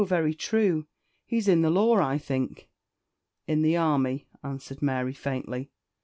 very 0.03 0.33
true. 0.33 0.83
He's 1.27 1.47
in 1.47 1.61
the 1.61 1.69
law, 1.69 1.97
I 1.97 2.17
think?" 2.17 2.67
"In 3.45 3.61
the 3.61 3.77
army," 3.77 4.25
answered 4.41 4.81
Mary, 4.81 5.13
faintly. 5.13 5.69